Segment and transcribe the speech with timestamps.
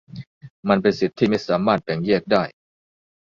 [0.67, 2.43] มันเป็นสิทธิที่ไม่สามารถแบ่งแยกได้